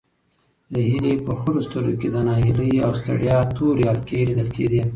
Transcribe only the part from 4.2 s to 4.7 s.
لیدل